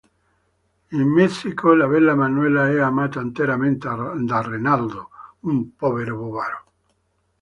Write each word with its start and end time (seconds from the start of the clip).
In 0.93 1.07
Messico, 1.13 1.75
la 1.75 1.85
bella 1.85 2.15
Manuela 2.15 2.67
è 2.67 2.79
amata 2.79 3.21
teneramente 3.31 3.87
da 3.87 4.41
Renaldo, 4.41 5.11
un 5.41 5.75
povero 5.75 6.17
bovaro. 6.17 6.63